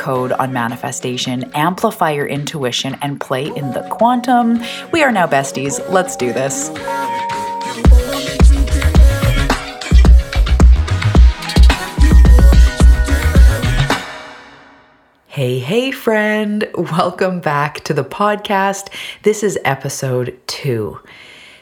[0.00, 4.58] code on manifestation, amplify your intuition, and play in the quantum.
[4.92, 5.78] We are now besties.
[5.90, 6.70] Let's do this.
[15.26, 16.68] Hey, hey, friend.
[16.74, 18.88] Welcome back to the podcast.
[19.22, 20.98] This is episode two.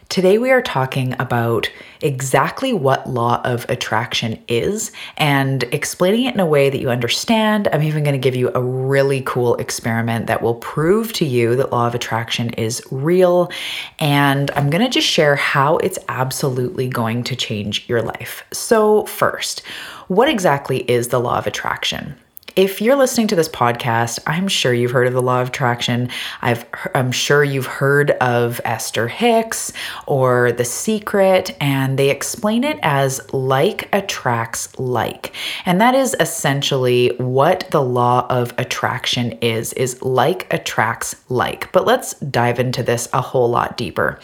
[0.09, 6.41] Today, we are talking about exactly what law of attraction is and explaining it in
[6.41, 7.69] a way that you understand.
[7.75, 11.57] I'm even going to give you a really cool experiment that will prove to you
[11.57, 13.51] that law of attraction is real.
[13.99, 18.45] And I'm going to just share how it's absolutely going to change your life.
[18.51, 19.61] So, first,
[20.07, 22.17] what exactly is the law of attraction?
[22.59, 26.11] If you're listening to this podcast, I'm sure you've heard of the law of attraction.
[26.43, 29.73] I've, I'm sure you've heard of Esther Hicks
[30.09, 35.33] or The Secret, and they explain it as like attracts like.
[35.67, 41.71] And that is essentially what the law of attraction is, is like attracts like.
[41.71, 44.19] But let's dive into this a whole lot deeper.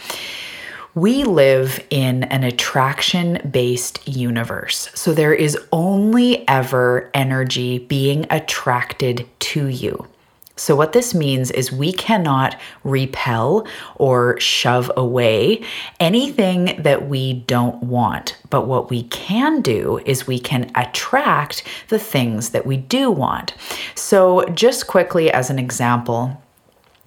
[0.95, 4.89] We live in an attraction based universe.
[4.95, 10.07] So there is only ever energy being attracted to you.
[10.57, 15.65] So, what this means is we cannot repel or shove away
[15.99, 18.37] anything that we don't want.
[18.49, 23.53] But what we can do is we can attract the things that we do want.
[23.95, 26.41] So, just quickly as an example,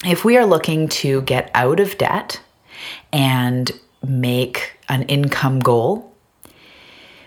[0.05, 2.43] if we are looking to get out of debt,
[3.13, 3.73] and
[4.07, 6.13] make an income goal.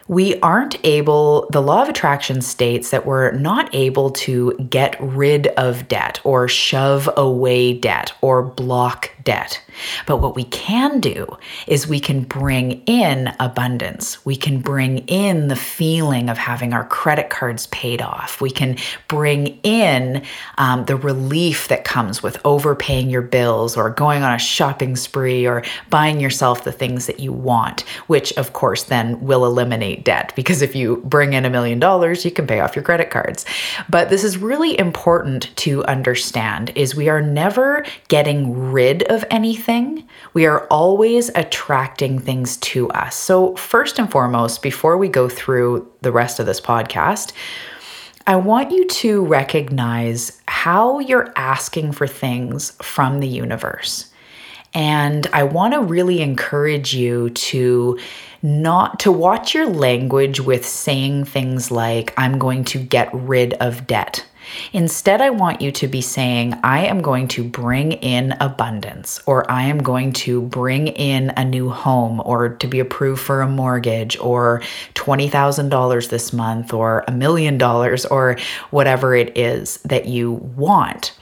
[0.07, 5.47] We aren't able, the law of attraction states that we're not able to get rid
[5.47, 9.61] of debt or shove away debt or block debt.
[10.05, 11.37] But what we can do
[11.67, 14.23] is we can bring in abundance.
[14.25, 18.41] We can bring in the feeling of having our credit cards paid off.
[18.41, 18.77] We can
[19.07, 20.23] bring in
[20.57, 25.45] um, the relief that comes with overpaying your bills or going on a shopping spree
[25.45, 30.33] or buying yourself the things that you want, which of course then will eliminate debt
[30.35, 33.45] because if you bring in a million dollars, you can pay off your credit cards.
[33.89, 40.07] But this is really important to understand is we are never getting rid of anything.
[40.33, 43.15] We are always attracting things to us.
[43.15, 47.33] So first and foremost, before we go through the rest of this podcast,
[48.25, 54.11] I want you to recognize how you're asking for things from the universe.
[54.73, 57.99] And I want to really encourage you to
[58.41, 63.85] not to watch your language with saying things like, I'm going to get rid of
[63.87, 64.25] debt.
[64.73, 69.49] Instead, I want you to be saying, I am going to bring in abundance, or
[69.49, 73.47] I am going to bring in a new home, or to be approved for a
[73.47, 74.61] mortgage, or
[74.95, 78.37] $20,000 this month, or a million dollars, or
[78.69, 81.13] whatever it is that you want.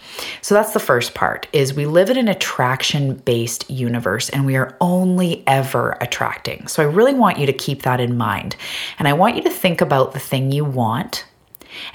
[0.42, 4.56] So that's the first part is we live in an attraction based universe and we
[4.56, 6.68] are only ever attracting.
[6.68, 8.56] So I really want you to keep that in mind.
[8.98, 11.26] And I want you to think about the thing you want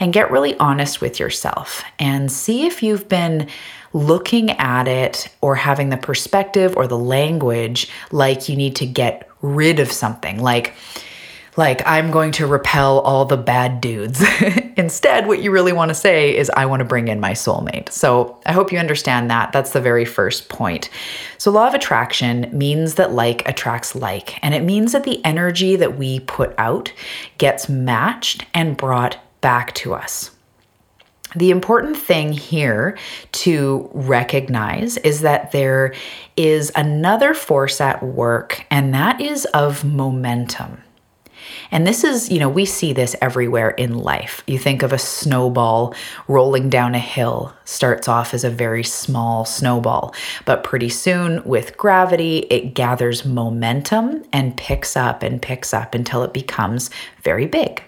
[0.01, 3.49] and get really honest with yourself and see if you've been
[3.93, 9.29] looking at it or having the perspective or the language like you need to get
[9.41, 10.75] rid of something like
[11.57, 14.25] like I'm going to repel all the bad dudes.
[14.77, 17.91] Instead, what you really want to say is I want to bring in my soulmate.
[17.91, 19.53] So, I hope you understand that.
[19.53, 20.91] That's the very first point.
[21.39, 25.77] So, law of attraction means that like attracts like, and it means that the energy
[25.77, 26.93] that we put out
[27.39, 30.31] gets matched and brought back to us.
[31.37, 32.97] The important thing here
[33.33, 35.95] to recognize is that there
[36.35, 40.83] is another force at work, and that is of momentum.
[41.71, 44.43] And this is, you know, we see this everywhere in life.
[44.47, 45.95] You think of a snowball
[46.27, 50.15] rolling down a hill, starts off as a very small snowball,
[50.47, 56.23] but pretty soon with gravity, it gathers momentum and picks up and picks up until
[56.23, 56.89] it becomes
[57.23, 57.83] very big.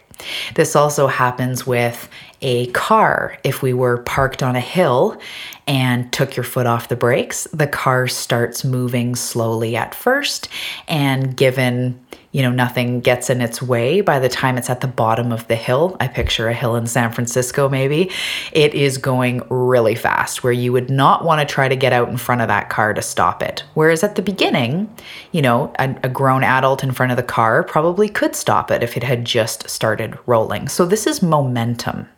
[0.55, 2.09] This also happens with
[2.43, 3.39] a car.
[3.45, 5.19] If we were parked on a hill
[5.67, 10.49] and took your foot off the brakes, the car starts moving slowly at first.
[10.87, 11.99] And given
[12.33, 15.47] you know, nothing gets in its way by the time it's at the bottom of
[15.49, 15.97] the hill.
[16.01, 18.11] I picture a hill in San Francisco, maybe.
[18.53, 22.09] It is going really fast, where you would not want to try to get out
[22.09, 23.65] in front of that car to stop it.
[23.75, 24.95] Whereas at the beginning,
[25.33, 28.83] you know, a, a grown adult in front of the car probably could stop it
[28.83, 30.69] if it had just started rolling.
[30.69, 32.09] So this is momentum.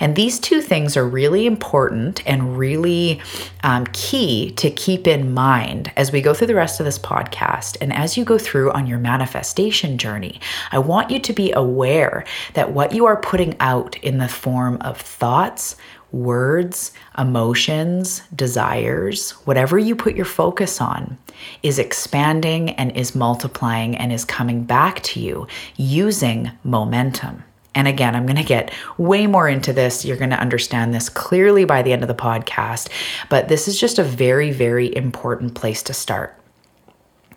[0.00, 3.20] And these two things are really important and really
[3.62, 7.76] um, key to keep in mind as we go through the rest of this podcast.
[7.80, 10.40] And as you go through on your manifestation journey,
[10.72, 12.24] I want you to be aware
[12.54, 15.76] that what you are putting out in the form of thoughts,
[16.12, 21.18] words, emotions, desires, whatever you put your focus on,
[21.62, 25.46] is expanding and is multiplying and is coming back to you
[25.76, 27.42] using momentum.
[27.74, 30.04] And again, I'm going to get way more into this.
[30.04, 32.88] You're going to understand this clearly by the end of the podcast,
[33.28, 36.38] but this is just a very, very important place to start.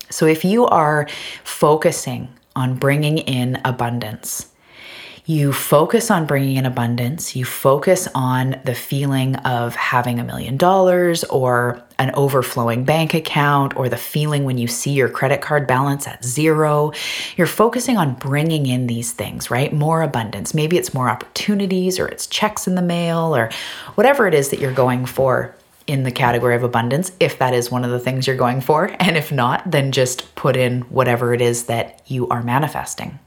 [0.09, 1.07] So if you are
[1.43, 4.47] focusing on bringing in abundance,
[5.27, 10.55] you focus on bringing in abundance, you focus on the feeling of having a million
[10.55, 15.67] dollars or an overflowing bank account or the feeling when you see your credit card
[15.67, 16.93] balance at zero.
[17.35, 19.73] You're focusing on bringing in these things, right?
[19.73, 20.53] More abundance.
[20.53, 23.49] Maybe it's more opportunities or it's checks in the mail or
[23.95, 25.53] whatever it is that you're going for
[25.87, 28.95] in the category of abundance, if that is one of the things you're going for.
[29.01, 33.19] And if not, then just put in whatever it is that you are manifesting.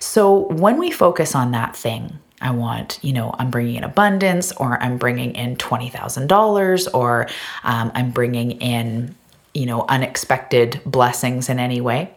[0.00, 4.52] So when we focus on that thing, I want, you know, I'm bringing in abundance,
[4.52, 7.26] or I'm bringing in $20,000, or
[7.64, 9.14] um, I'm bringing in,
[9.54, 12.14] you know, unexpected blessings in any way.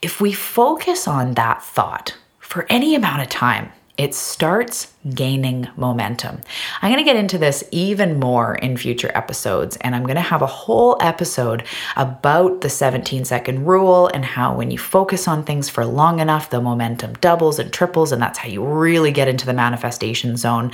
[0.00, 6.40] If we focus on that thought for any amount of time, it starts gaining momentum.
[6.80, 10.20] I'm going to get into this even more in future episodes, and I'm going to
[10.20, 11.64] have a whole episode
[11.96, 16.50] about the 17 second rule and how when you focus on things for long enough,
[16.50, 20.70] the momentum doubles and triples, and that's how you really get into the manifestation zone.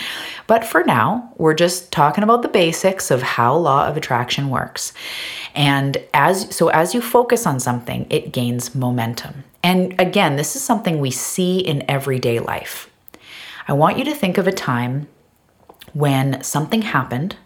[0.47, 4.93] But for now, we're just talking about the basics of how law of attraction works.
[5.55, 9.45] And as so as you focus on something, it gains momentum.
[9.63, 12.91] And again, this is something we see in everyday life.
[13.67, 15.09] I want you to think of a time
[15.93, 17.37] when something happened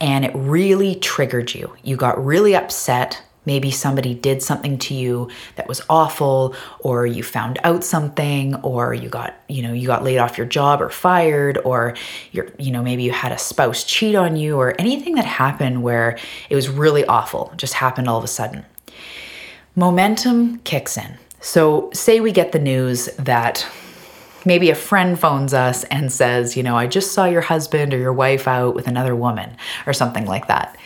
[0.00, 1.76] and it really triggered you.
[1.82, 3.22] You got really upset.
[3.44, 8.92] Maybe somebody did something to you that was awful, or you found out something, or
[8.92, 11.96] you got, you know, you got laid off your job or fired, or
[12.30, 15.82] you're, you know, maybe you had a spouse cheat on you, or anything that happened
[15.82, 16.18] where
[16.50, 18.66] it was really awful, just happened all of a sudden.
[19.74, 21.16] Momentum kicks in.
[21.40, 23.66] So, say we get the news that
[24.44, 27.98] maybe a friend phones us and says, you know, I just saw your husband or
[27.98, 29.56] your wife out with another woman
[29.86, 30.76] or something like that.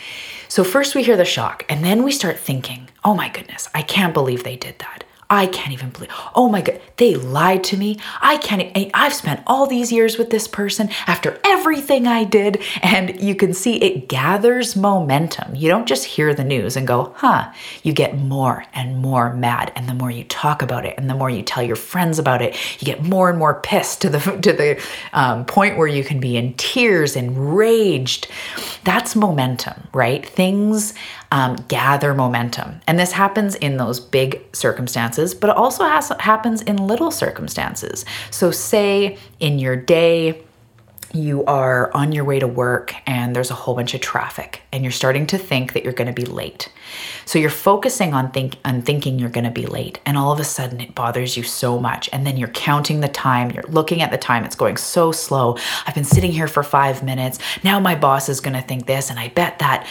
[0.48, 3.80] So, first we hear the shock, and then we start thinking, oh my goodness, I
[3.80, 5.04] can't believe they did that.
[5.32, 6.10] I can't even believe.
[6.34, 7.98] Oh my god, they lied to me.
[8.20, 8.70] I can't.
[8.92, 13.54] I've spent all these years with this person after everything I did, and you can
[13.54, 15.54] see it gathers momentum.
[15.54, 17.50] You don't just hear the news and go, "Huh."
[17.82, 21.14] You get more and more mad, and the more you talk about it, and the
[21.14, 24.18] more you tell your friends about it, you get more and more pissed to the
[24.42, 24.82] to the
[25.14, 28.28] um, point where you can be in tears, enraged.
[28.84, 30.26] That's momentum, right?
[30.26, 30.92] Things
[31.32, 32.80] um, gather momentum.
[32.86, 38.04] And this happens in those big circumstances, but it also has, happens in little circumstances.
[38.30, 40.42] So, say in your day,
[41.14, 44.82] you are on your way to work and there's a whole bunch of traffic and
[44.82, 46.70] you're starting to think that you're going to be late.
[47.26, 50.40] So you're focusing on think on thinking you're going to be late and all of
[50.40, 54.00] a sudden it bothers you so much and then you're counting the time, you're looking
[54.00, 55.58] at the time, it's going so slow.
[55.86, 57.38] I've been sitting here for 5 minutes.
[57.62, 59.86] Now my boss is going to think this and I bet that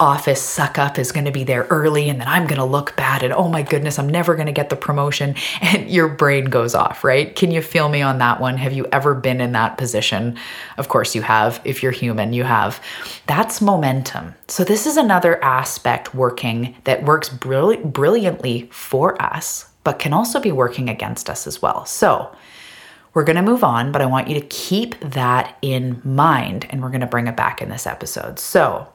[0.00, 2.96] office suck up is going to be there early and then I'm going to look
[2.96, 6.46] bad and oh my goodness, I'm never going to get the promotion and your brain
[6.46, 7.34] goes off, right?
[7.36, 8.56] Can you feel me on that one?
[8.56, 10.38] Have you ever been in that position?
[10.78, 11.60] Of course you have.
[11.64, 12.82] If you're human, you have.
[13.26, 14.34] That's momentum.
[14.48, 20.50] So this is another aspect working that works brilliantly for us, but can also be
[20.50, 21.84] working against us as well.
[21.84, 22.34] So
[23.12, 26.82] we're going to move on, but I want you to keep that in mind and
[26.82, 28.38] we're going to bring it back in this episode.
[28.38, 28.88] So,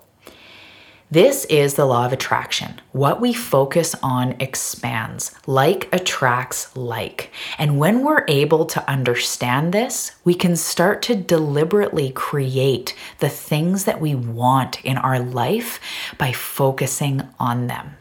[1.11, 2.81] this is the law of attraction.
[2.91, 5.35] What we focus on expands.
[5.45, 7.31] Like attracts like.
[7.59, 13.85] And when we're able to understand this, we can start to deliberately create the things
[13.85, 15.79] that we want in our life
[16.17, 17.97] by focusing on them.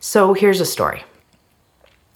[0.00, 1.04] So here's a story.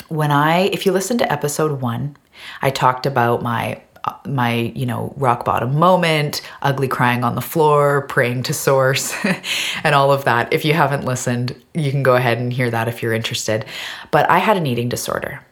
[0.09, 2.17] When I, if you listen to episode one,
[2.61, 3.81] I talked about my
[4.27, 9.15] my, you know, rock bottom moment, ugly crying on the floor, praying to source,
[9.85, 10.53] and all of that.
[10.53, 13.65] If you haven't listened, you can go ahead and hear that if you're interested.
[14.11, 15.45] But I had an eating disorder.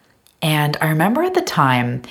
[0.43, 2.03] And I remember at the time,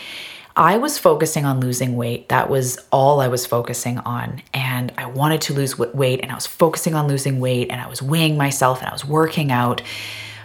[0.56, 2.30] I was focusing on losing weight.
[2.30, 4.42] That was all I was focusing on.
[4.54, 7.88] And I wanted to lose weight, and I was focusing on losing weight, and I
[7.88, 9.82] was weighing myself, and I was working out.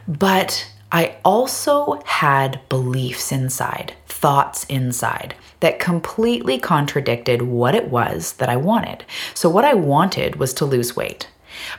[0.06, 5.34] But I also had beliefs inside, thoughts inside
[5.64, 9.02] that completely contradicted what it was that I wanted.
[9.32, 11.26] So, what I wanted was to lose weight.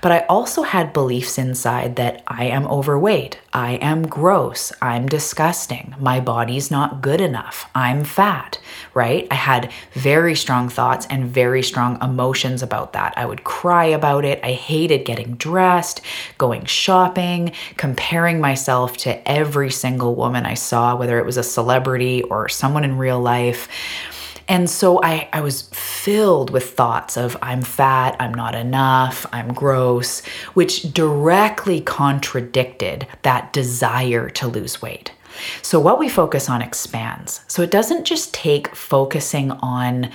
[0.02, 5.96] But I also had beliefs inside that I am overweight, I am gross, I'm disgusting,
[6.00, 8.60] my body's not good enough, I'm fat,
[8.94, 9.28] right?
[9.32, 13.14] I had very strong thoughts and very strong emotions about that.
[13.18, 14.40] I would cry about it.
[14.44, 16.02] I hated getting dressed,
[16.38, 22.24] going shopping, comparing myself to every single woman I saw, whether it was a celebrity
[22.24, 23.68] or someone in real life.
[24.48, 29.54] And so I, I was filled with thoughts of I'm fat, I'm not enough, I'm
[29.54, 30.24] gross,
[30.54, 35.12] which directly contradicted that desire to lose weight.
[35.62, 37.42] So, what we focus on expands.
[37.48, 40.12] So, it doesn't just take focusing on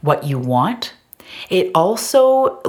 [0.00, 0.92] what you want.
[1.48, 2.60] It also,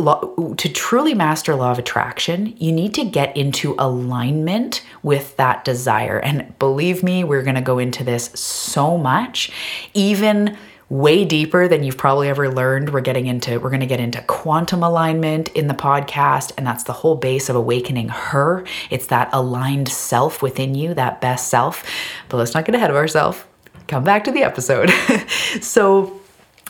[0.55, 6.19] to truly master law of attraction, you need to get into alignment with that desire.
[6.19, 9.51] And believe me, we're going to go into this so much.
[9.93, 10.57] Even
[10.91, 12.89] way deeper than you've probably ever learned.
[12.89, 16.83] We're getting into, we're going to get into quantum alignment in the podcast, and that's
[16.83, 18.65] the whole base of awakening her.
[18.89, 21.85] It's that aligned self within you, that best self.
[22.27, 23.41] But let's not get ahead of ourselves.
[23.87, 24.89] Come back to the episode.
[25.61, 26.19] so,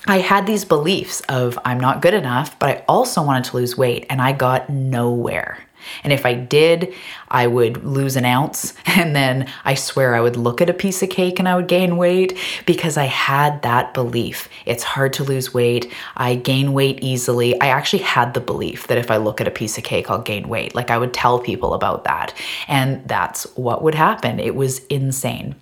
[0.07, 3.75] I had these beliefs of I'm not good enough, but I also wanted to lose
[3.75, 5.57] weight, and I got nowhere.
[6.03, 6.93] And if I did,
[7.29, 8.73] I would lose an ounce.
[9.01, 11.67] And then I swear I would look at a piece of cake and I would
[11.67, 14.47] gain weight because I had that belief.
[14.65, 15.91] It's hard to lose weight.
[16.17, 17.59] I gain weight easily.
[17.61, 20.21] I actually had the belief that if I look at a piece of cake, I'll
[20.21, 20.75] gain weight.
[20.75, 22.33] Like I would tell people about that.
[22.67, 24.39] And that's what would happen.
[24.39, 25.55] It was insane.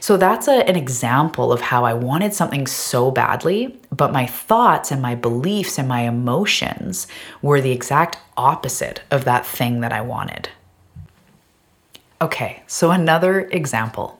[0.00, 4.90] So that's a, an example of how I wanted something so badly, but my thoughts
[4.90, 7.06] and my beliefs and my emotions
[7.42, 10.48] were the exact opposite of that thing that I wanted.
[12.20, 14.18] Okay, so another example.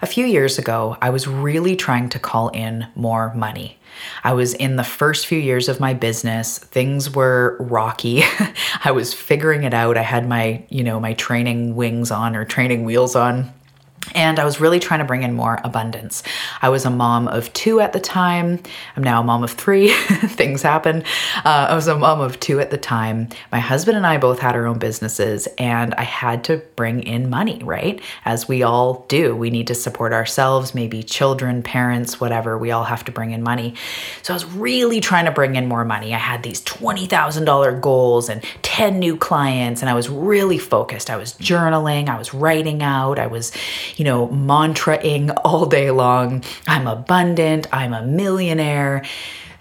[0.00, 3.78] A few years ago, I was really trying to call in more money.
[4.24, 6.58] I was in the first few years of my business.
[6.58, 8.22] Things were rocky.
[8.84, 9.96] I was figuring it out.
[9.96, 13.52] I had my, you know, my training wings on or training wheels on.
[14.14, 16.22] And I was really trying to bring in more abundance.
[16.60, 18.60] I was a mom of two at the time.
[18.96, 19.92] I'm now a mom of three.
[19.92, 21.04] Things happen.
[21.44, 23.28] Uh, I was a mom of two at the time.
[23.50, 27.30] My husband and I both had our own businesses, and I had to bring in
[27.30, 28.00] money, right?
[28.24, 29.34] As we all do.
[29.34, 32.58] We need to support ourselves, maybe children, parents, whatever.
[32.58, 33.74] We all have to bring in money.
[34.22, 36.14] So I was really trying to bring in more money.
[36.14, 41.08] I had these $20,000 goals and 10 new clients, and I was really focused.
[41.08, 43.52] I was journaling, I was writing out, I was
[43.96, 46.44] you know, mantraing all day long.
[46.66, 49.04] I'm abundant, I'm a millionaire.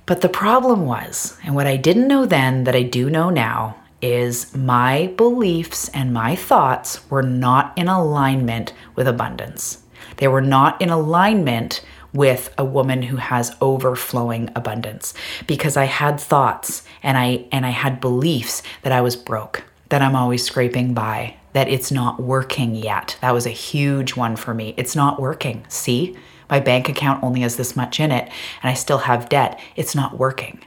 [0.06, 3.78] But the problem was, and what I didn't know then that I do know now,
[4.02, 9.84] is my beliefs and my thoughts were not in alignment with abundance.
[10.18, 15.14] They were not in alignment with a woman who has overflowing abundance
[15.48, 20.02] because I had thoughts and I and I had beliefs that I was broke, that
[20.02, 23.18] I'm always scraping by, that it's not working yet.
[23.22, 24.74] That was a huge one for me.
[24.78, 25.66] It's not working.
[25.70, 26.16] See,
[26.50, 28.30] my bank account only has this much in it
[28.62, 29.60] and I still have debt.
[29.76, 30.60] It's not working.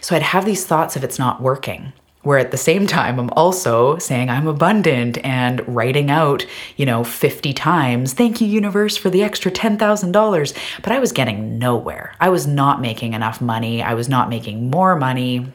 [0.00, 1.92] So I'd have these thoughts of it's not working.
[2.22, 6.46] Where at the same time, I'm also saying I'm abundant and writing out,
[6.76, 10.82] you know, 50 times, thank you, universe, for the extra $10,000.
[10.82, 12.14] But I was getting nowhere.
[12.20, 13.82] I was not making enough money.
[13.82, 15.48] I was not making more money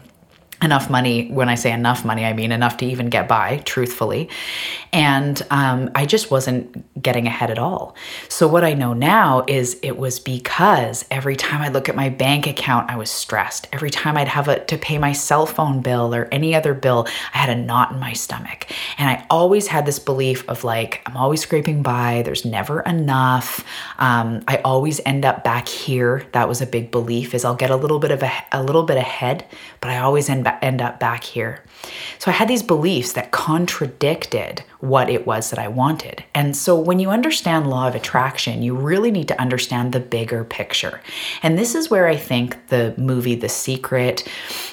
[0.62, 4.30] enough money when i say enough money i mean enough to even get by truthfully.
[4.92, 7.96] And um, i just wasn't getting ahead at all.
[8.28, 12.10] So what i know now is it was because every time i look at my
[12.10, 13.68] bank account i was stressed.
[13.72, 17.08] Every time i'd have a, to pay my cell phone bill or any other bill
[17.34, 18.68] i had a knot in my stomach.
[18.98, 23.64] And i always had this belief of like i'm always scraping by there's never enough.
[24.00, 26.26] Um, i always end up back here.
[26.32, 28.84] That was a big belief is i'll get a little bit of a, a little
[28.84, 29.46] bit ahead
[29.82, 31.64] but i always end end up back here.
[32.20, 36.24] So I had these beliefs that contradicted what it was that I wanted.
[36.34, 40.44] And so when you understand law of attraction, you really need to understand the bigger
[40.44, 41.02] picture.
[41.42, 44.28] And this is where I think the movie The Secret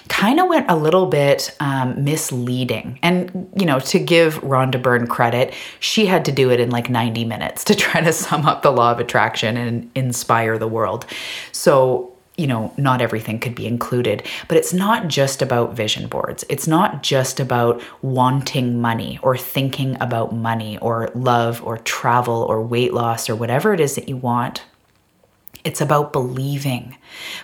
[0.08, 2.98] kind of went a little bit um, misleading.
[3.02, 6.90] And, you know, to give Rhonda Byrne credit, she had to do it in like
[6.90, 11.06] 90 minutes to try to sum up the law of attraction and inspire the world.
[11.52, 14.26] So you know, not everything could be included.
[14.48, 16.44] But it's not just about vision boards.
[16.48, 22.60] It's not just about wanting money or thinking about money or love or travel or
[22.62, 24.62] weight loss or whatever it is that you want.
[25.64, 26.98] It's about believing,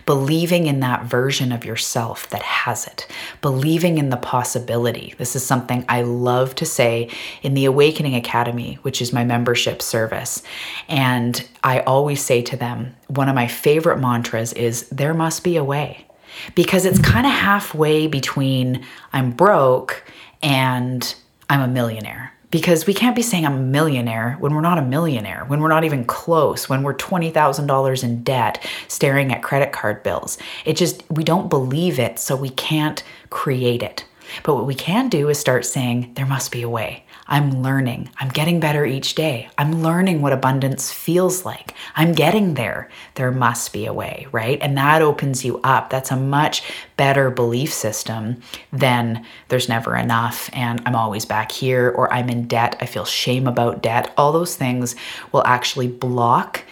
[0.05, 3.07] believing in that version of yourself that has it,
[3.41, 5.15] believing in the possibility.
[5.17, 7.09] This is something I love to say
[7.43, 10.43] in the Awakening Academy, which is my membership service.
[10.87, 15.57] And I always say to them, one of my favorite mantras is, There must be
[15.57, 16.07] a way.
[16.55, 18.85] Because it's kind of halfway between
[19.15, 20.05] I'm broke
[20.43, 21.15] and
[21.49, 24.83] I'm a millionaire because we can't be saying I'm a millionaire when we're not a
[24.83, 30.03] millionaire, when we're not even close, when we're $20,000 in debt staring at credit card
[30.03, 30.39] bills.
[30.65, 34.05] It just, we don't believe it, so we can't create it.
[34.43, 37.05] But what we can do is start saying, there must be a way.
[37.31, 38.11] I'm learning.
[38.19, 39.49] I'm getting better each day.
[39.57, 41.75] I'm learning what abundance feels like.
[41.95, 42.91] I'm getting there.
[43.15, 44.59] There must be a way, right?
[44.61, 45.91] And that opens you up.
[45.91, 46.63] That's a much
[46.97, 52.47] better belief system than there's never enough and I'm always back here or I'm in
[52.47, 52.77] debt.
[52.81, 54.13] I feel shame about debt.
[54.17, 54.97] All those things
[55.33, 56.65] will actually block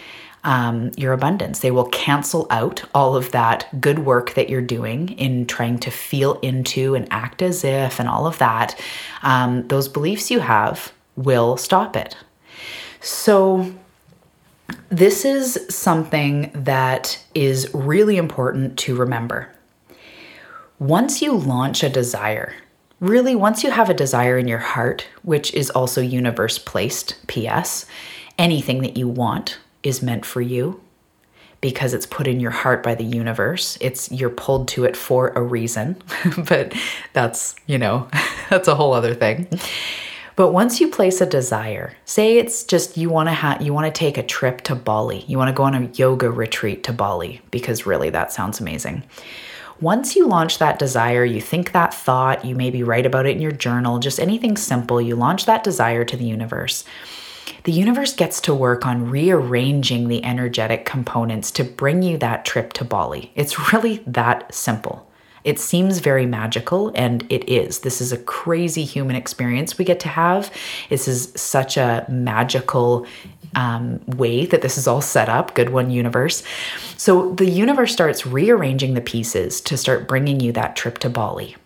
[0.45, 1.61] um, your abundance.
[1.61, 5.91] They will cancel out all of that good work that you're doing in trying to
[5.91, 8.81] feel into and act as if and all of that.
[9.23, 12.17] Um, those beliefs you have will stop it.
[13.01, 13.73] So,
[14.91, 19.51] this is something that is really important to remember.
[20.79, 22.55] Once you launch a desire,
[23.01, 27.87] really, once you have a desire in your heart, which is also universe placed, PS,
[28.39, 30.81] anything that you want is meant for you
[31.61, 33.77] because it's put in your heart by the universe.
[33.81, 35.97] It's you're pulled to it for a reason,
[36.49, 36.75] but
[37.13, 38.09] that's, you know,
[38.51, 39.49] that's a whole other thing.
[40.37, 43.93] But once you place a desire, say it's just you want to ha- you want
[43.93, 45.25] to take a trip to Bali.
[45.27, 49.03] You want to go on a yoga retreat to Bali because really that sounds amazing.
[49.81, 53.43] Once you launch that desire, you think that thought, you maybe write about it in
[53.43, 56.85] your journal, just anything simple, you launch that desire to the universe
[57.65, 62.73] the universe gets to work on rearranging the energetic components to bring you that trip
[62.75, 63.33] to Bali.
[63.35, 65.09] It's really that simple.
[65.45, 67.81] It seems very magical, and it is.
[67.81, 70.53] This is a crazy human experience we get to have.
[70.91, 73.07] This is such a magical
[73.55, 75.55] um, way that this is all set up.
[75.55, 76.43] Good one, universe.
[76.97, 81.57] So the universe starts rearranging the pieces to start bringing you that trip to Bali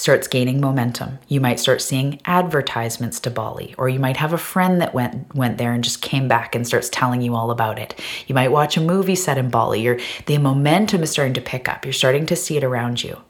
[0.00, 1.18] starts gaining momentum.
[1.28, 5.34] You might start seeing advertisements to Bali, or you might have a friend that went
[5.34, 7.98] went there and just came back and starts telling you all about it.
[8.26, 10.00] You might watch a movie set in Bali.
[10.26, 11.84] The momentum is starting to pick up.
[11.84, 13.20] You're starting to see it around you.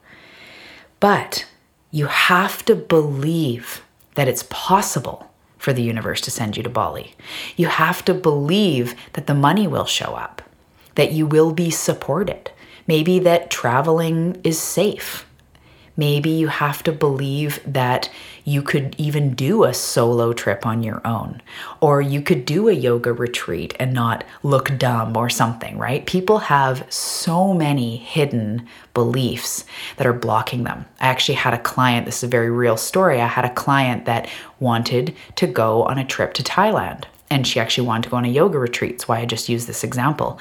[0.99, 1.45] But
[1.91, 3.83] you have to believe
[4.15, 7.15] that it's possible for the universe to send you to Bali.
[7.57, 10.41] You have to believe that the money will show up,
[10.95, 12.51] that you will be supported,
[12.87, 15.25] maybe that traveling is safe
[15.99, 18.09] Maybe you have to believe that
[18.45, 21.41] you could even do a solo trip on your own,
[21.81, 26.05] or you could do a yoga retreat and not look dumb or something, right?
[26.05, 29.65] People have so many hidden beliefs
[29.97, 30.85] that are blocking them.
[31.01, 33.19] I actually had a client, this is a very real story.
[33.19, 34.29] I had a client that
[34.61, 38.25] wanted to go on a trip to Thailand and she actually wanted to go on
[38.25, 38.93] a yoga retreat.
[38.93, 40.39] That's why I just used this example.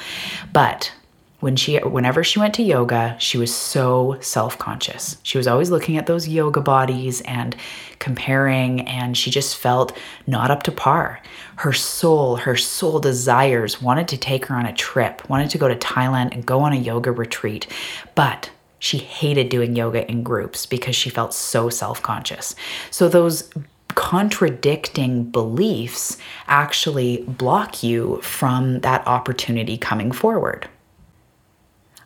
[0.53, 0.93] But
[1.41, 5.17] when she whenever she went to yoga she was so self-conscious.
[5.23, 7.55] She was always looking at those yoga bodies and
[7.99, 9.97] comparing and she just felt
[10.27, 11.21] not up to par.
[11.57, 15.69] Her soul her soul desires wanted to take her on a trip wanted to go
[15.69, 17.67] to thailand and go on a yoga retreat
[18.15, 22.55] but she hated doing yoga in groups because she felt so self-conscious.
[22.91, 23.51] So those
[23.95, 30.69] contradicting beliefs actually block you from that opportunity coming forward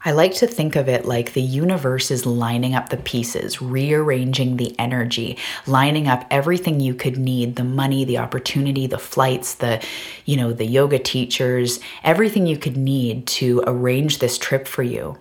[0.05, 4.57] I like to think of it like the universe is lining up the pieces, rearranging
[4.57, 9.85] the energy, lining up everything you could need, the money, the opportunity, the flights, the
[10.25, 15.19] you know, the yoga teachers, everything you could need to arrange this trip for you.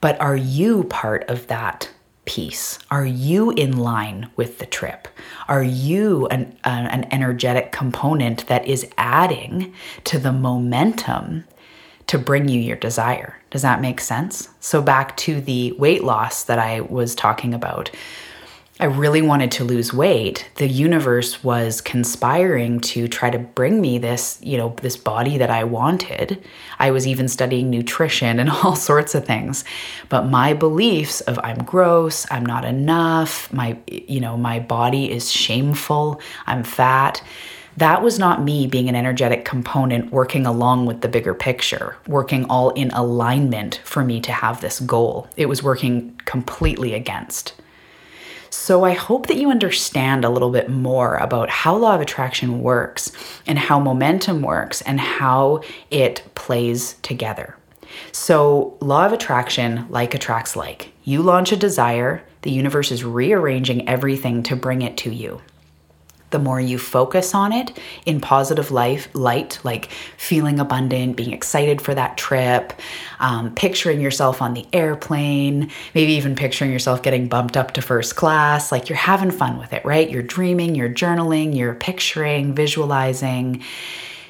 [0.00, 1.90] But are you part of that
[2.24, 2.78] piece?
[2.90, 5.08] Are you in line with the trip?
[5.48, 11.44] Are you an, uh, an energetic component that is adding to the momentum
[12.08, 13.38] to bring you your desire.
[13.50, 14.48] Does that make sense?
[14.60, 17.90] So, back to the weight loss that I was talking about.
[18.80, 23.98] I really wanted to lose weight, the universe was conspiring to try to bring me
[23.98, 26.44] this, you know, this body that I wanted.
[26.78, 29.64] I was even studying nutrition and all sorts of things.
[30.08, 35.28] But my beliefs of I'm gross, I'm not enough, my you know, my body is
[35.28, 37.20] shameful, I'm fat.
[37.78, 42.44] That was not me being an energetic component working along with the bigger picture, working
[42.46, 45.28] all in alignment for me to have this goal.
[45.36, 47.54] It was working completely against.
[48.50, 52.62] So I hope that you understand a little bit more about how law of attraction
[52.62, 53.12] works
[53.46, 57.56] and how momentum works and how it plays together.
[58.10, 60.92] So, law of attraction, like attracts like.
[61.04, 65.40] You launch a desire, the universe is rearranging everything to bring it to you
[66.30, 71.80] the more you focus on it in positive life light like feeling abundant being excited
[71.80, 72.72] for that trip
[73.20, 78.16] um, picturing yourself on the airplane maybe even picturing yourself getting bumped up to first
[78.16, 80.10] class like you're having fun with it right?
[80.10, 83.62] You're dreaming you're journaling you're picturing visualizing.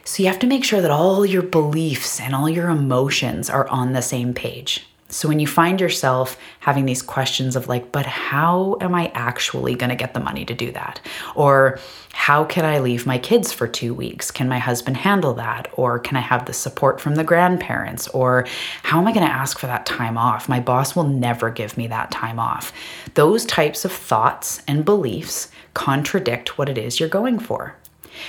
[0.05, 3.69] So you have to make sure that all your beliefs and all your emotions are
[3.69, 8.05] on the same page so when you find yourself having these questions of like, but
[8.05, 11.01] how am I actually going to get the money to do that?
[11.35, 11.79] Or
[12.13, 14.31] how can I leave my kids for two weeks?
[14.31, 15.69] Can my husband handle that?
[15.73, 18.07] Or can I have the support from the grandparents?
[18.09, 18.47] Or
[18.83, 20.47] how am I going to ask for that time off?
[20.47, 22.71] My boss will never give me that time off.
[23.15, 27.77] Those types of thoughts and beliefs contradict what it is you're going for.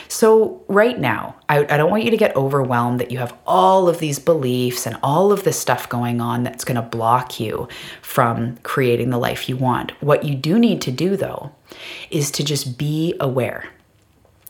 [0.07, 3.87] So, right now, I, I, don't want you to get overwhelmed that you have all
[3.87, 7.67] of these beliefs and all of this stuff going on that's going to block you
[8.01, 9.91] from creating the life you want.
[10.01, 11.51] What you do need to do, though,
[12.09, 13.69] is to just be aware.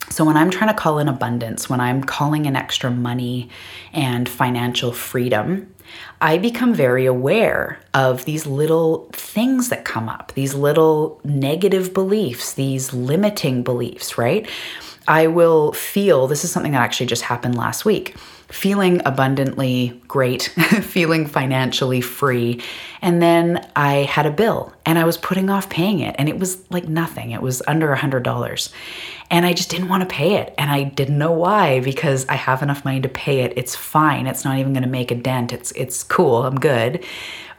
[0.10, 3.49] So, when I'm trying to call in abundance, when I'm calling in extra money
[3.93, 5.73] and financial freedom,
[6.21, 12.54] I become very aware of these little things that come up, these little negative beliefs,
[12.54, 14.47] these limiting beliefs, right?
[15.10, 18.15] I will feel this is something that actually just happened last week
[18.50, 20.43] feeling abundantly great,
[20.82, 22.62] feeling financially free.
[23.02, 26.40] And then I had a bill and I was putting off paying it, and it
[26.40, 27.32] was like nothing.
[27.32, 28.74] It was under a $100.
[29.32, 30.56] And I just didn't want to pay it.
[30.58, 33.54] And I didn't know why because I have enough money to pay it.
[33.56, 34.26] It's fine.
[34.26, 35.54] It's not even going to make a dent.
[35.54, 36.44] It's, it's cool.
[36.44, 37.06] I'm good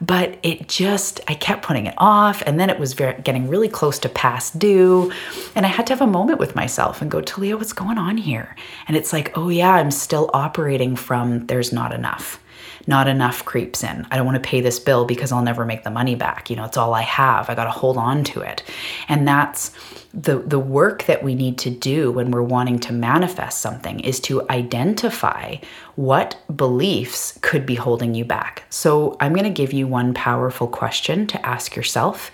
[0.01, 3.69] but it just I kept putting it off and then it was very, getting really
[3.69, 5.11] close to past due
[5.55, 8.17] and I had to have a moment with myself and go Talia what's going on
[8.17, 8.55] here
[8.87, 12.40] and it's like oh yeah I'm still operating from there's not enough
[12.87, 14.07] not enough creeps in.
[14.11, 16.49] I don't want to pay this bill because I'll never make the money back.
[16.49, 17.49] You know, it's all I have.
[17.49, 18.63] I got to hold on to it.
[19.07, 19.71] And that's
[20.13, 24.19] the the work that we need to do when we're wanting to manifest something is
[24.19, 25.55] to identify
[25.95, 28.63] what beliefs could be holding you back.
[28.69, 32.31] So I'm going to give you one powerful question to ask yourself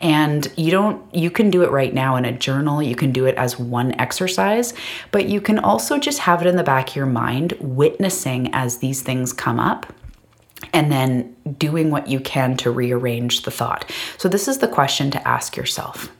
[0.00, 3.26] and you don't you can do it right now in a journal, you can do
[3.26, 4.72] it as one exercise,
[5.10, 8.78] but you can also just have it in the back of your mind witnessing as
[8.78, 9.92] these things come up
[10.72, 13.90] and then doing what you can to rearrange the thought.
[14.16, 16.10] So this is the question to ask yourself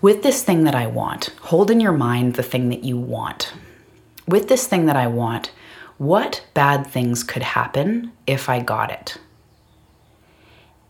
[0.00, 3.52] with this thing that I want, hold in your mind the thing that you want.
[4.26, 5.50] With this thing that I want,
[5.98, 9.18] what bad things could happen if I got it?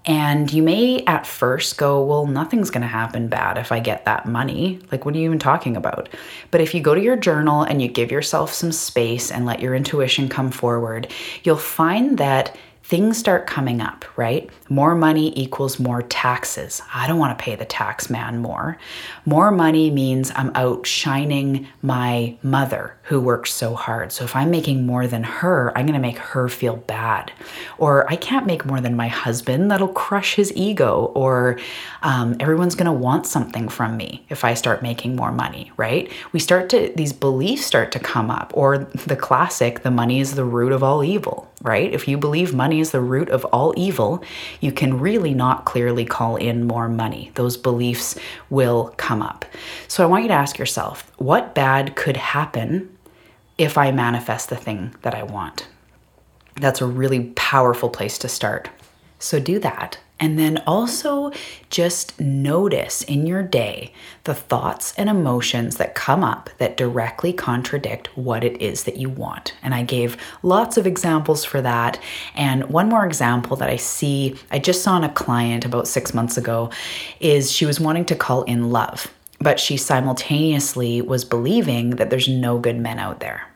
[0.07, 4.05] And you may at first go, well, nothing's going to happen bad if I get
[4.05, 4.81] that money.
[4.93, 6.11] Like, what are you even talking about?
[6.51, 9.61] But if you go to your journal and you give yourself some space and let
[9.61, 11.11] your intuition come forward,
[11.43, 14.51] you'll find that things start coming up, right?
[14.69, 16.83] More money equals more taxes.
[16.93, 18.77] I don't want to pay the tax man more.
[19.25, 24.13] More money means I'm outshining my mother who works so hard.
[24.13, 27.33] So if I'm making more than her, I'm going to make her feel bad.
[27.77, 31.13] Or I can't make more than my husband, that'll crush his ego.
[31.15, 31.59] Or
[32.03, 36.11] um, everyone's going to want something from me if I start making more money, right?
[36.33, 38.53] We start to, these beliefs start to come up.
[38.55, 41.93] Or the classic, the money is the root of all evil, right?
[41.93, 44.25] If you believe money is the root of all evil,
[44.63, 47.33] you can really not clearly call in more money.
[47.35, 48.17] Those beliefs
[48.49, 49.45] will come up.
[49.89, 52.94] So I want you to ask yourself what bad could happen
[53.59, 55.69] if I manifest the thing that I want?
[56.57, 58.69] That's a really powerful place to start.
[59.19, 59.99] So do that.
[60.21, 61.33] And then also
[61.71, 63.93] just notice in your day
[64.25, 69.09] the thoughts and emotions that come up that directly contradict what it is that you
[69.09, 69.55] want.
[69.63, 71.99] And I gave lots of examples for that.
[72.37, 76.15] And one more example that I see, I just saw in a client about six
[76.15, 76.71] months ago,
[77.19, 79.13] is she was wanting to call in love,
[79.45, 83.47] but she simultaneously was believing that there's no good men out there.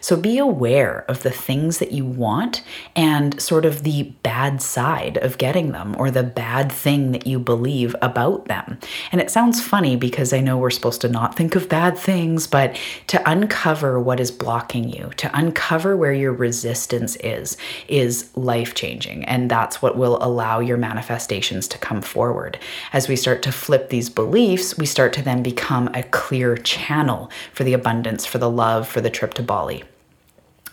[0.00, 2.62] So be aware of the things that you want
[2.96, 7.38] and sort of the bad side of getting them or the bad thing that you
[7.38, 8.78] believe about them.
[9.12, 12.46] And it sounds funny because I know we're supposed to not think of bad things,
[12.46, 12.78] but
[13.08, 17.56] to uncover what is blocking you, to uncover where your resistance is,
[17.88, 19.24] is life changing.
[19.24, 22.58] And that's what will allow your manifestations to come forward.
[22.92, 27.30] As we start to flip these beliefs, we start to then become a clear channel
[27.52, 29.59] for the abundance, for the love, for the trip to Bali.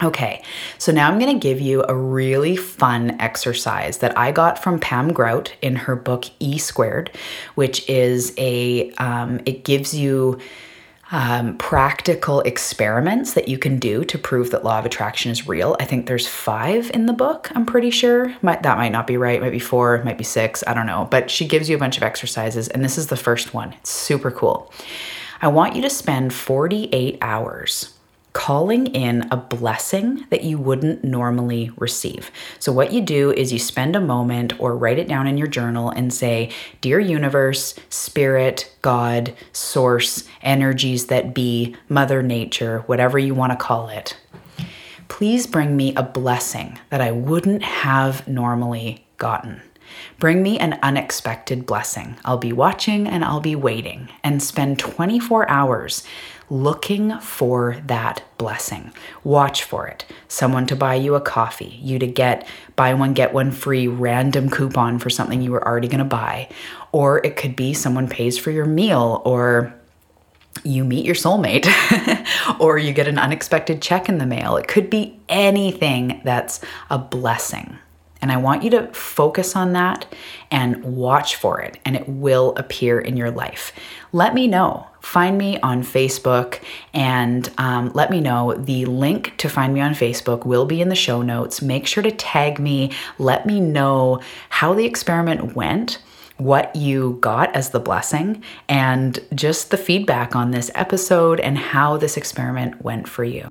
[0.04, 0.43] Okay,
[0.78, 4.80] so now I'm going to give you a really fun exercise that I got from
[4.80, 7.10] Pam Grout in her book E Squared,
[7.56, 10.38] which is a, um, it gives you
[11.10, 15.76] um, practical experiments that you can do to prove that law of attraction is real.
[15.80, 18.36] I think there's five in the book, I'm pretty sure.
[18.43, 21.08] Might, that might not be right, might be four, might be six, I don't know.
[21.10, 23.73] But she gives you a bunch of exercises, and this is the first one.
[23.73, 24.71] It's super cool.
[25.41, 27.96] I want you to spend 48 hours
[28.38, 32.30] calling in a blessing that you wouldn't normally receive.
[32.60, 35.47] So, what you do is you spend a moment or write it down in your
[35.47, 43.34] journal and say, Dear universe, spirit, God, source, energies that be, Mother Nature, whatever you
[43.34, 44.15] want to call it,
[45.08, 49.63] please bring me a blessing that I wouldn't have normally gotten.
[50.19, 52.17] Bring me an unexpected blessing.
[52.23, 56.04] I'll be watching and I'll be waiting and spend 24 hours
[56.49, 58.93] looking for that blessing.
[59.23, 60.05] Watch for it.
[60.27, 64.49] Someone to buy you a coffee, you to get buy one, get one free random
[64.49, 66.49] coupon for something you were already going to buy.
[66.91, 69.73] Or it could be someone pays for your meal or
[70.63, 71.67] you meet your soulmate
[72.60, 74.57] or you get an unexpected check in the mail.
[74.57, 77.77] It could be anything that's a blessing.
[78.21, 80.06] And I want you to focus on that
[80.49, 83.73] and watch for it, and it will appear in your life.
[84.12, 84.88] Let me know.
[85.01, 86.62] Find me on Facebook
[86.93, 88.53] and um, let me know.
[88.53, 91.62] The link to find me on Facebook will be in the show notes.
[91.62, 92.91] Make sure to tag me.
[93.17, 95.99] Let me know how the experiment went
[96.38, 101.97] what you got as the blessing and just the feedback on this episode and how
[101.97, 103.49] this experiment went for you.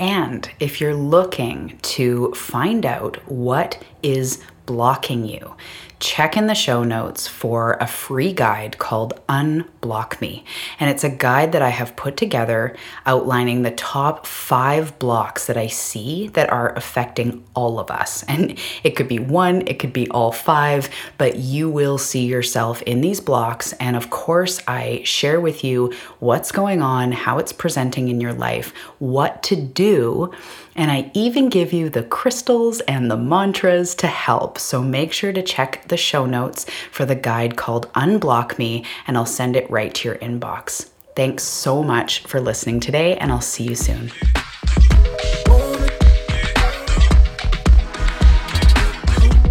[0.00, 5.54] And if you're looking to find out what is blocking you,
[6.00, 10.44] check in the show notes for a free guide called Unblock Me.
[10.80, 15.58] And it's a guide that I have put together outlining the top five blocks that
[15.58, 18.24] I see that are affecting all of us.
[18.24, 22.80] And it could be one, it could be all five, but you will see yourself
[22.82, 23.74] in these blocks.
[23.74, 28.32] And of course, I share with you what's going on, how it's presenting in your
[28.32, 30.32] life, what to do
[30.80, 34.58] and I even give you the crystals and the mantras to help.
[34.58, 39.18] So make sure to check the show notes for the guide called Unblock Me, and
[39.18, 40.88] I'll send it right to your inbox.
[41.14, 44.10] Thanks so much for listening today, and I'll see you soon.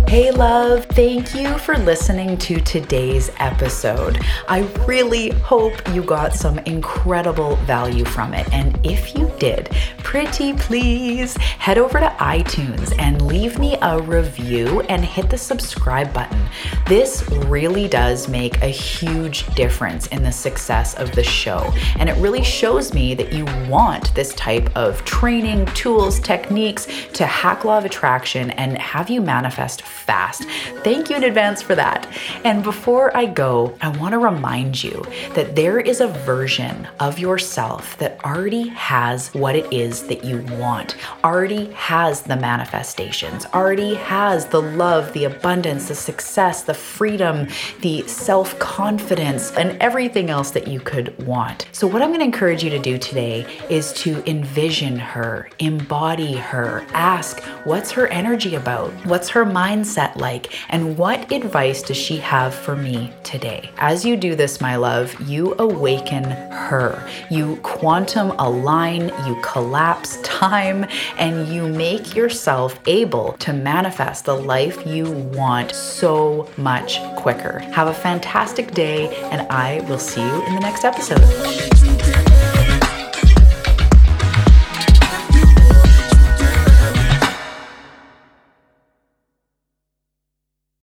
[0.10, 4.19] Hey, love, thank you for listening to today's episode.
[4.48, 8.52] I really hope you got some incredible value from it.
[8.52, 9.69] And if you did,
[10.00, 16.12] pretty please head over to iTunes and leave me a review and hit the subscribe
[16.12, 16.41] button.
[16.88, 21.72] This really does make a huge difference in the success of the show.
[22.00, 27.28] And it really shows me that you want this type of training, tools, techniques to
[27.28, 30.44] hack law of attraction and have you manifest fast.
[30.84, 32.08] Thank you in advance for that.
[32.44, 37.20] And before I go, I want to remind you that there is a version of
[37.20, 43.96] yourself that already has what it is that you want, already has the manifestations, already
[43.96, 47.48] has the love, the abundance, the success, the freedom,
[47.82, 51.68] the self confidence, and everything else that you could want.
[51.72, 56.34] So, what I'm going to encourage you to do today is to envision her, embody
[56.36, 59.46] her, ask what's her energy about, what's her
[59.89, 63.69] mindset like, and what advice does she have for me today?
[63.78, 70.86] As you do this, my love, you awaken her, you quantum align, you collapse time,
[71.17, 77.60] and you make yourself able to manifest the life you want so much quicker.
[77.60, 81.99] Have a fantastic day, and I will see you in the next episode.